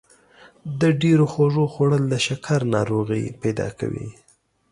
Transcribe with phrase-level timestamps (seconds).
[0.81, 4.07] د ډېرو خوږو خوړل د شکر ناروغي پیدا کوي.